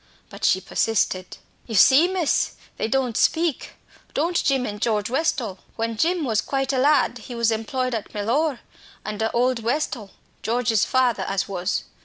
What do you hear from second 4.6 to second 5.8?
and George Westall.